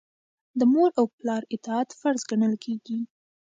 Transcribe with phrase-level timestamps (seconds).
[0.59, 2.99] د مور او پلار اطاعت فرض ګڼل کیږي.